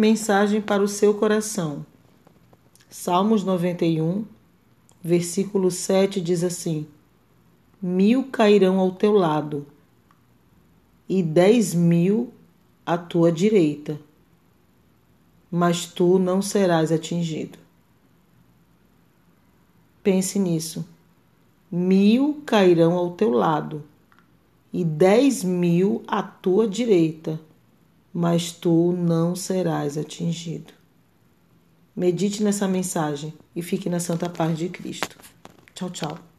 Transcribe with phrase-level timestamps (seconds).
[0.00, 1.84] Mensagem para o seu coração.
[2.88, 4.24] Salmos 91,
[5.04, 6.86] versículo 7 diz assim:
[7.82, 9.66] Mil cairão ao teu lado
[11.06, 12.32] e dez mil
[12.86, 14.00] à tua direita,
[15.50, 17.58] mas tu não serás atingido.
[20.02, 20.82] Pense nisso.
[21.70, 23.84] Mil cairão ao teu lado
[24.72, 27.38] e dez mil à tua direita,
[28.12, 30.72] mas tu não serás atingido.
[31.94, 35.16] Medite nessa mensagem e fique na santa paz de Cristo.
[35.74, 36.29] Tchau, tchau.